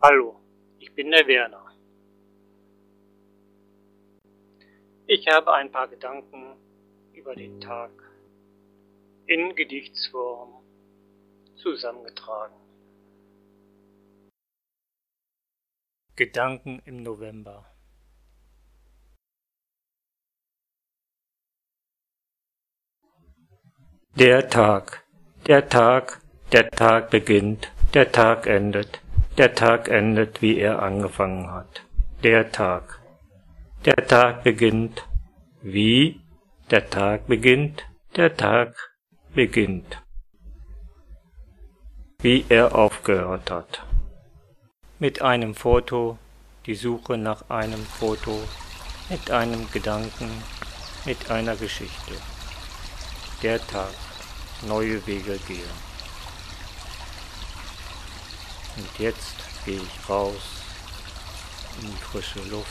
Hallo, 0.00 0.40
ich 0.78 0.94
bin 0.94 1.10
der 1.10 1.26
Werner. 1.26 1.74
Ich 5.08 5.26
habe 5.26 5.52
ein 5.54 5.72
paar 5.72 5.88
Gedanken 5.88 6.54
über 7.14 7.34
den 7.34 7.60
Tag 7.60 7.90
in 9.26 9.56
Gedichtsform 9.56 10.62
zusammengetragen. 11.56 12.54
Gedanken 16.14 16.80
im 16.84 17.02
November. 17.02 17.66
Der 24.14 24.48
Tag, 24.48 25.04
der 25.48 25.68
Tag, 25.68 26.20
der 26.52 26.70
Tag 26.70 27.10
beginnt, 27.10 27.72
der 27.94 28.12
Tag 28.12 28.46
endet, 28.46 29.00
der 29.38 29.54
Tag 29.54 29.88
endet, 29.88 30.42
wie 30.42 30.58
er 30.58 30.82
angefangen 30.82 31.52
hat. 31.52 31.82
Der 32.24 32.50
Tag. 32.50 33.00
Der 33.84 34.08
Tag 34.08 34.42
beginnt. 34.42 35.06
Wie? 35.62 36.20
Der 36.72 36.90
Tag 36.90 37.28
beginnt. 37.28 37.86
Der 38.16 38.36
Tag 38.36 38.74
beginnt. 39.34 40.02
Wie 42.20 42.44
er 42.48 42.74
aufgehört 42.74 43.52
hat. 43.52 43.84
Mit 44.98 45.22
einem 45.22 45.54
Foto, 45.54 46.18
die 46.66 46.74
Suche 46.74 47.16
nach 47.16 47.48
einem 47.48 47.84
Foto, 47.84 48.42
mit 49.08 49.30
einem 49.30 49.70
Gedanken, 49.70 50.28
mit 51.04 51.30
einer 51.30 51.54
Geschichte. 51.54 52.14
Der 53.44 53.64
Tag, 53.64 53.94
neue 54.66 55.06
Wege 55.06 55.38
gehen. 55.46 55.87
Und 58.78 58.98
jetzt 59.00 59.34
gehe 59.64 59.80
ich 59.80 60.08
raus 60.08 60.62
in 61.80 61.88
die 61.88 61.96
frische 61.96 62.38
Luft. 62.48 62.68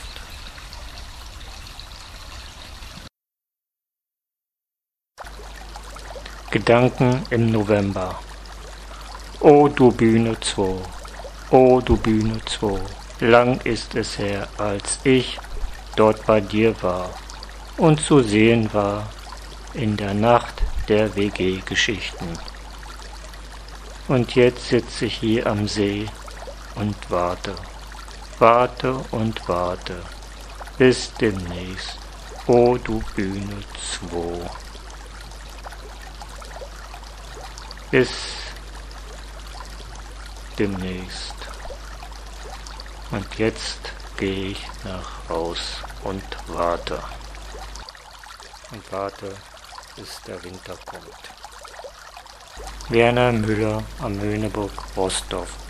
Gedanken 6.50 7.22
im 7.28 7.52
November. 7.52 8.18
O 9.40 9.68
du 9.68 9.92
Bühne 9.92 10.40
2, 10.40 10.76
o 11.50 11.80
du 11.82 11.98
Bühne 11.98 12.40
2, 12.46 12.80
lang 13.20 13.60
ist 13.64 13.94
es 13.94 14.16
her, 14.16 14.48
als 14.56 15.00
ich 15.04 15.38
dort 15.94 16.24
bei 16.24 16.40
dir 16.40 16.74
war 16.82 17.10
und 17.76 18.00
zu 18.00 18.22
sehen 18.22 18.72
war 18.72 19.10
in 19.74 19.98
der 19.98 20.14
Nacht 20.14 20.54
der 20.88 21.14
WG-Geschichten. 21.14 22.26
Und 24.08 24.34
jetzt 24.34 24.68
sitze 24.68 25.04
ich 25.04 25.18
hier 25.18 25.46
am 25.46 25.68
See 25.68 26.08
und 26.76 26.96
warte, 27.10 27.54
warte 28.38 28.94
und 29.10 29.46
warte, 29.46 30.02
bis 30.78 31.12
demnächst, 31.20 31.98
o 32.46 32.52
oh, 32.52 32.78
du 32.78 33.02
Bühne 33.14 33.62
2. 34.10 34.50
Bis 37.90 38.08
demnächst. 40.58 41.34
Und 43.10 43.34
jetzt 43.34 43.92
gehe 44.16 44.52
ich 44.52 44.66
nach 44.84 45.28
Haus 45.28 45.82
und 46.04 46.24
warte. 46.46 46.98
Und 48.70 48.90
warte, 48.90 49.36
bis 49.96 50.22
der 50.26 50.42
Winter 50.42 50.76
kommt. 50.86 51.37
Werner 52.90 53.32
Müller 53.32 53.82
am 54.00 54.18
Höhneburg 54.18 54.72
Rostorf 54.96 55.67